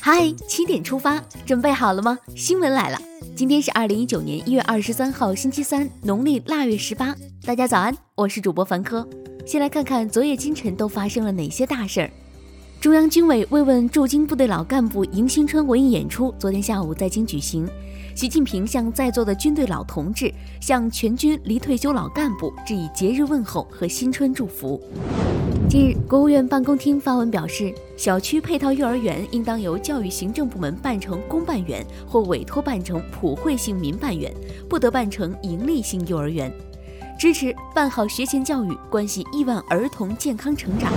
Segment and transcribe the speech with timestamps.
[0.00, 2.18] 嗨，七点出发，准备好了吗？
[2.34, 2.98] 新闻来了，
[3.36, 7.14] 今天是二零一九年一月二十三号，星期三，农历腊月十八。
[7.44, 9.08] 大家早安，我是主播凡科。
[9.46, 12.10] 先来看看昨夜今晨都发生了哪些大事儿。
[12.80, 17.68] 中央军委慰问驻京部队老干部迎新春文艺演出，昨天下午在京举行。
[18.14, 24.82] 习近平向在座的军队老同志、向全军离退休老干部致以节日问候和新春祝福。
[25.68, 34.32] 近日，国务院办公厅发文表示，小区配套幼儿园应当由教育行政部门办成公办园或委托办成普惠性民办园，
[34.68, 36.52] 不得办成盈利性幼儿园。
[37.18, 40.92] 支持办好学前教育，关系亿万儿童健康成长。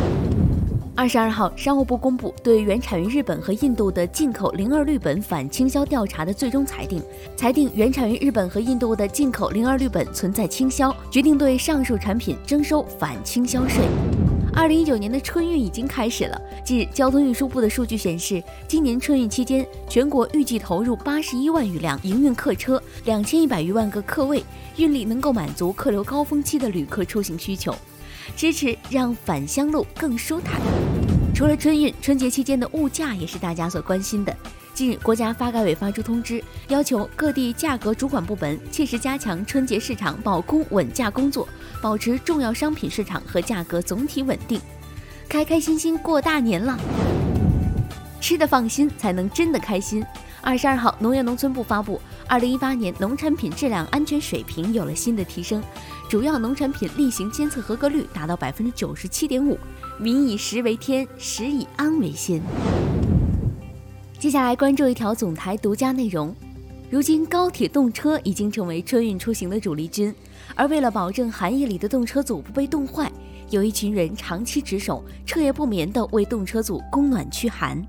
[0.98, 7.02] 二十二号，商务部公布对原产于日本和印度的进口零二氯苯反倾销调查的最终裁定，
[7.36, 13.86] 裁定原产于日本和印度的进口零二氯苯存在倾销，决定对上述产品征收反倾销税。
[14.56, 16.42] 二零一九年的春运已经开始了。
[16.64, 24.42] 近日，交通运输部的数据显示，今年春运期间，全国预计投入八十一万余辆营运客车，两千一百余万个客位，
[24.78, 27.76] 运力能够满足客流高峰期的旅客出行需求。
[28.38, 30.62] 支持让返乡路更舒坦。
[31.34, 34.36] 除了春运，春节期间的物价也是大家所关心的。
[34.76, 41.48] 近日，国家发改委发出通知，要求各地价格主管部门切实加强春节市场保供稳价工作，
[41.82, 44.60] 保持重要商品市场和价格总体稳定，
[45.30, 46.78] 开开心心过大年了。
[48.20, 50.06] 吃的放心，才能真的开心。
[50.42, 55.64] 二十二号，农业农村部发布，二零一八年农产品质量安全水平有了新的提升。
[56.10, 59.58] 主要农产品例行监测合格率达到百分之九十七点五，
[59.98, 62.42] 民以食为天，食以安为先。
[64.26, 66.36] 接下来关注一条总台独家内容：
[66.90, 70.12] 如今高铁动车已经成为春运出行的主力军，
[70.56, 73.12] 而为了保证寒夜里的动车组不被冻坏，
[73.52, 77.80] 有一群人长期值守，彻夜不眠地为动车组供暖驱寒。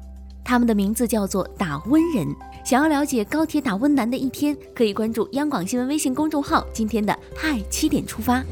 [0.44, 2.28] 他们的名字叫做打温人。
[2.62, 6.66] 想要了解高铁打温难的一天，可以关注央广新闻微信公众号。
[6.70, 8.44] 今天的嗨七点出发，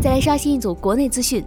[0.00, 1.44] 再来刷新一组国内资讯。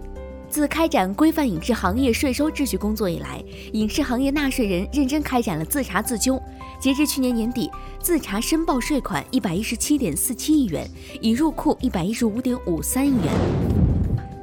[0.56, 3.44] 自开展规范影视行业税收秩序工作以来，
[3.74, 6.42] 影视行业纳税人认真开展了自查自纠。
[6.80, 10.88] 截至去年年底，自查申报税款一百一十七点四七亿元，
[11.20, 13.85] 已入库一百一十五点五三亿元。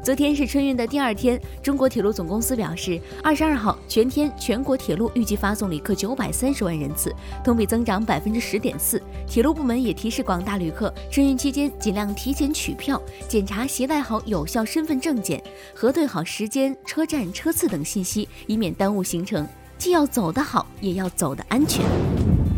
[0.04, 9.02] 昨天是春运的第二天，中国铁路总公司表示，二十二号全天全国铁路预计发送旅客九百三十万人次，同比增长百分之十点四。
[9.26, 15.42] 铁路部门也提示广大旅客，春运期间尽量提前取票，检查携带好有效身份证件，
[15.74, 19.48] 核对好时间、车站车次等信息，以免耽误行程。
[19.78, 21.82] 既要走得好，也要走得安全。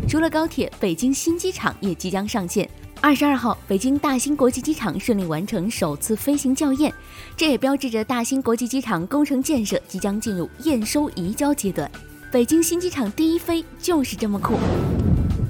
[0.08, 2.68] 除了高铁，北京新机场也即将上线。
[3.02, 6.92] 二十二号，北京大兴国际机场顺利完成首次飞行校验，
[7.36, 11.88] 这也标志着大兴国际机场工程建设即将进入验收移交阶段。
[12.32, 14.54] 北京新机场第一飞就是这么酷，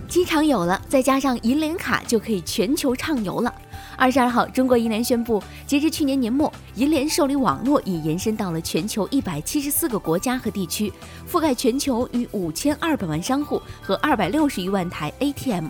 [0.06, 3.55] 机场有了，再加上银联卡就可以全球畅游了。
[3.97, 10.93] 二十二号，中国银联宣布，截至去年年末，银联受理网络已延伸到了全球一百七十四个国家和地区，
[11.31, 15.69] 覆盖全球逾五千二百万商户和二百六十余万台 ATM。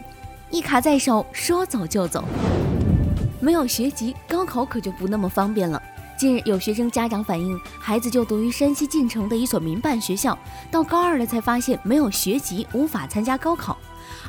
[0.56, 2.24] 一卡在手，说走就走。
[3.40, 5.80] 没有学籍，高考可就不那么方便了。
[6.16, 10.38] 近日，有学生家长反映，孩子就读于山西晋城的一所民办学校，
[10.70, 13.76] 到高二了才发现没有学籍，无法参加高考。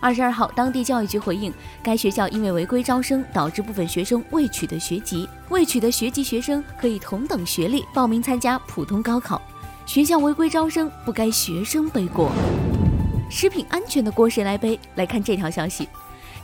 [0.02, 9.42] 二十二号，当地教育局回应，该学校因为违规招生，导致部分学生未取得学籍，未取得学籍学生可以同等学历报名参加普通高考。
[9.86, 12.30] 学校违规招生，不该学生背锅。
[13.30, 14.78] 食品安全的锅谁来背？
[14.96, 15.88] 来看这条消息。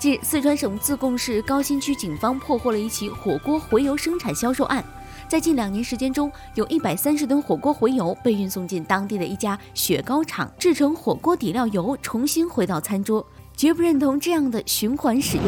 [0.04, 4.84] 近日，四川省自贡市高新区警方破获了一起火锅回油生产销售案。
[5.30, 13.26] 在近两年时间中，有一百三十吨火锅回油被运送进当地的一家雪糕厂，制成火锅底料油，重新回到餐桌。
[13.56, 15.46] 绝不认同这样的循环使用。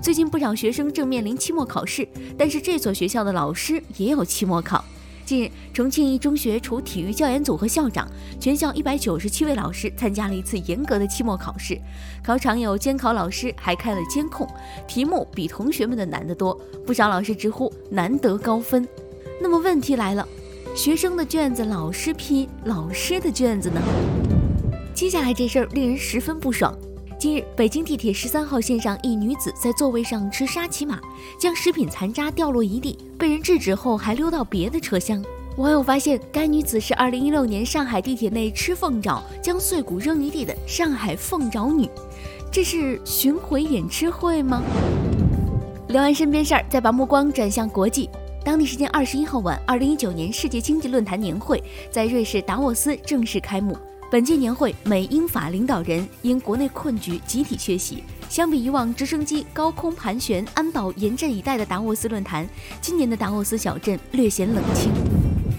[0.00, 2.08] 最近不少学生正面临期末考试，
[2.38, 4.82] 但是这所学校的老师也有期末考。
[5.28, 11.78] 近日，重庆一中学除体育教研组和校长，全校一百九十七位老师参加了一次严格的期末考试。
[12.24, 14.48] 考场有监考老师，还开了监控，
[14.86, 18.88] 题目比同学们的难得多，不少老师直呼难得高分。
[19.38, 20.26] 那么问题来了，
[20.74, 23.82] 学生的卷子老师批，老师的卷子呢？
[24.94, 26.74] 接下来这事儿令人十分不爽。
[27.18, 31.00] 近日，北京地铁十三号线上，一女子在座位上吃沙琪玛，
[31.36, 35.20] 将食品残渣掉落一地，被人制止后还溜到别的车厢。
[35.56, 41.90] 网友发现，该女子是二零一六年上海地铁内吃凤爪将碎骨扔一地的上海凤爪女。
[42.52, 44.62] 这是巡回演吃会吗？
[45.88, 48.08] 聊完身边事儿，再把目光转向国际。
[48.44, 51.60] 当地时间二十一号晚，二零一九年世界经济论坛年会
[51.90, 53.76] 在瑞士达沃斯正式开幕。
[54.10, 58.02] 本届年会，美英法领导人因国内困局集体缺席。
[58.30, 62.48] 相比以往直升机高空盘旋、安保严阵以待的达沃斯论坛，
[62.80, 64.90] 今年的达沃斯小镇略显冷清。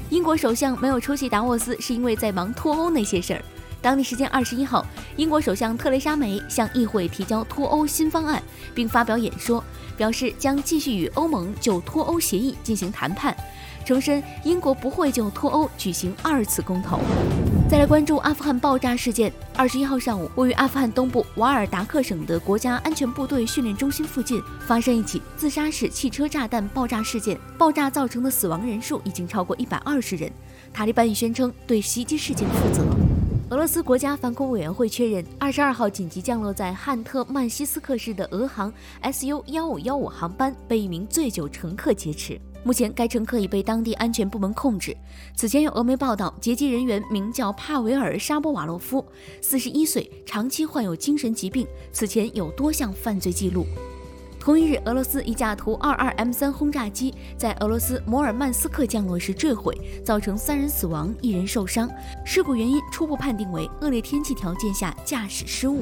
[0.10, 3.42] 英国首相没有出席达沃斯，是因为在忙脱欧那些事儿。
[3.84, 4.84] 当地时间二十一号，
[5.16, 8.42] 英国首相特蕾莎梅向议会提交脱欧新方案，
[8.74, 9.64] 并发表演说，
[9.96, 13.38] 表示将继续与欧盟就脱欧协议进行谈判，
[13.86, 17.00] 重申英国不会就脱欧举行二次公投。
[17.70, 19.32] 再来关注阿富汗爆炸事件。
[19.56, 30.32] 二十一号上午，位于阿富汗东部瓦尔达克省的国家安全部队训练中心附近发生一起自杀式汽车炸弹爆炸事件，爆炸造成的死亡人数已经超过一百二十人。
[30.74, 32.84] 塔利班已宣称对袭击事件负责。
[33.52, 38.74] 俄罗斯国家反恐委员会确认，二十二号紧急降落在汉特曼西斯克市的俄航
[39.04, 42.42] SU 幺五幺五航班被一名醉酒乘客劫持。
[42.64, 44.96] 目前，该乘客已被当地安全部门控制。
[45.36, 49.06] 此前有俄媒报道，劫机人员名叫帕维尔·沙波瓦洛夫，
[49.42, 53.66] 四十一岁，长期患有精神疾病，此前有多项犯罪记录。
[54.40, 61.90] 同一日，俄罗斯一架图 -22M3 轰炸机在俄罗斯摩尔曼斯克降落时坠毁，造成三人死亡，一人受伤。
[62.26, 65.82] 事故原因初步判定为恶劣天气条件下驾驶失误。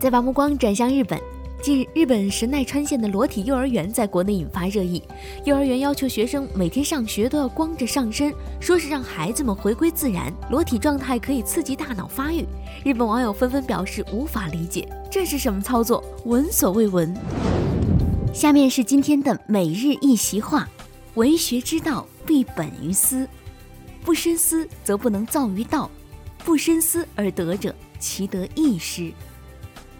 [0.00, 1.20] 再把目光转向日本。
[1.62, 5.00] 近日，日本神奈川县的裸体幼儿园在国内引发热议。
[5.44, 12.44] 幼儿园要求学生每天上学都要光着上身，说是让孩子们回归自然，裸体状态可以刺激大脑发育。
[12.84, 16.02] 日本网友纷纷表示无法理解，这是什么操作？
[16.24, 17.14] 闻所未闻。
[18.34, 20.68] 下面是今天的每日一席话：
[21.14, 23.24] 为学之道，必本于思；
[24.04, 25.88] 不深思，则不能造于道；
[26.44, 29.12] 不深思而得者，其得亦失。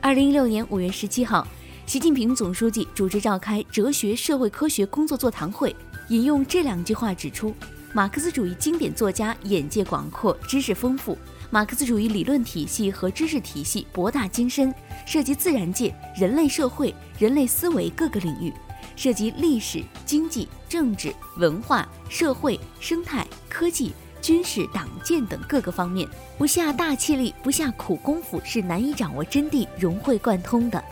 [0.03, 1.47] 二零一六年五月十七号，
[1.87, 5.75] 习近平总书记主持召开哲学社会科学工作座谈会，
[6.09, 7.55] 引用这两句话指出：
[7.95, 11.17] 马克思主义经典作家眼界广阔，知识丰富；
[11.53, 14.75] 马克思主义理论体系和知识体系博大精深，
[15.07, 18.53] 涉及自然界、人类社会、人类思维各个领域，
[18.97, 23.93] 涉及历史、经济、政治、文化、社会、生态、科技。
[24.23, 26.09] 军事、党建等各个方面，
[26.39, 30.83] 不下大气力，不下苦功夫，是难以掌握真谛、融会贯通的。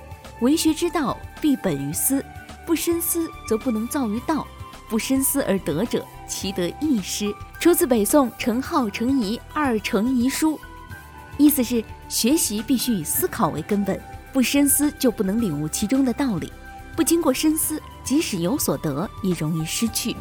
[0.41, 2.25] 为学之道，必本于思，
[2.67, 4.45] 不深思则不能造于道，
[4.89, 7.33] 不深思而得者，其得亦失。
[7.61, 10.55] 出自北宋程颢、程颐《二程颐书》，
[11.39, 14.01] 意思是学习必须以思考为根本，
[14.33, 16.53] 不深思就不能领悟其中的道理，
[16.97, 20.17] 不经过深思，即使有所得，也容易失去。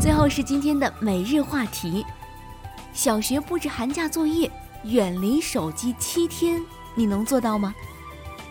[0.00, 2.04] 最后是今天的每日话题。
[2.92, 4.50] 小学布置寒假作业，
[4.84, 6.60] 远离手机七天，
[6.94, 7.74] 你能做到吗？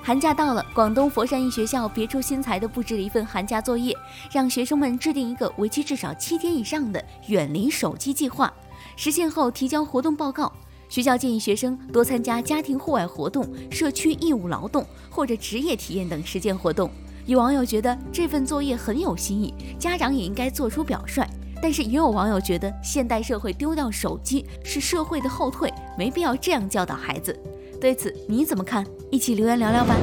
[0.01, 3.93] 寒假到了，广东佛山一学校别出心裁地布置了一份寒假作业，
[4.31, 8.53] 让学生们制定一个为期至少七天以上的远离手机计划，
[8.95, 10.51] 实现后提交活动报告。
[10.87, 16.89] 学校建议学生多参加家庭户外活动、社区义务劳动或者职业体验等实践活动。
[17.25, 21.27] 有网友觉得这份作业很有新意，家长也应该做出表率。
[21.61, 27.37] 但是也有网友觉得，现代社会丢掉手机是社会的后退，没必要这样教导孩子。
[27.79, 28.85] 对此你怎么看？
[29.11, 29.95] 一起留言聊聊吧。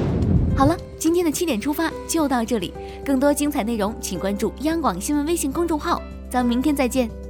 [0.56, 2.73] 好了，今天的七点出发就到这里，
[3.05, 7.24] 更多精彩内容请关注央广新闻微信公众号，咱们明天再见。